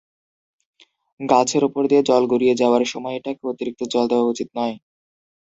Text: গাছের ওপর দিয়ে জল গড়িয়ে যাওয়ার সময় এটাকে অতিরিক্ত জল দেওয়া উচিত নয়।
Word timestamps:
গাছের 1.19 1.63
ওপর 1.67 1.83
দিয়ে 1.89 2.01
জল 2.09 2.23
গড়িয়ে 2.31 2.59
যাওয়ার 2.61 2.83
সময় 2.91 3.15
এটাকে 3.17 3.43
অতিরিক্ত 3.51 3.81
জল 3.93 4.05
দেওয়া 4.11 4.29
উচিত 4.31 4.47
নয়। 4.57 4.75